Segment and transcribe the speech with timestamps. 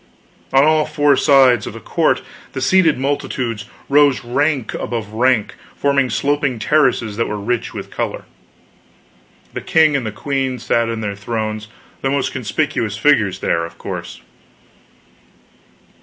[0.51, 6.09] On all four sides of the court the seated multitudes rose rank above rank, forming
[6.09, 8.25] sloping terraces that were rich with color.
[9.53, 11.67] The king and the queen sat in their thrones,
[12.01, 14.21] the most conspicuous figures there, of course.